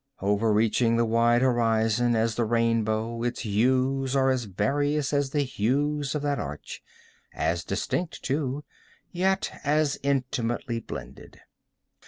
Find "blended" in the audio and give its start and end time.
10.79-11.41